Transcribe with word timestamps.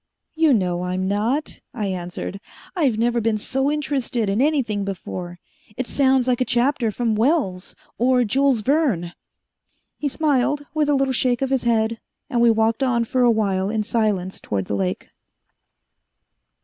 "You 0.33 0.51
know 0.55 0.83
I'm 0.85 1.07
not," 1.07 1.61
I 1.75 1.85
answered. 1.85 2.39
"I've 2.75 2.97
never 2.97 3.21
been 3.21 3.37
so 3.37 3.71
interested 3.71 4.29
in 4.29 4.41
anything 4.41 4.83
before. 4.83 5.37
It 5.77 5.85
sounds 5.85 6.27
like 6.27 6.41
a 6.41 6.43
chapter 6.43 6.89
from 6.89 7.13
Wells, 7.13 7.75
or 7.99 8.23
Jules 8.23 8.61
Verne." 8.61 9.13
He 9.99 10.07
smiled, 10.07 10.65
with 10.73 10.89
a 10.89 10.95
little 10.95 11.13
shake 11.13 11.43
of 11.43 11.51
his 11.51 11.65
head, 11.65 11.99
and 12.31 12.41
we 12.41 12.49
walked 12.49 12.81
on 12.81 13.03
for 13.05 13.21
awhile 13.21 13.69
in 13.69 13.83
silence 13.83 14.41
toward 14.41 14.65
the 14.65 14.75
lake.... 14.75 15.11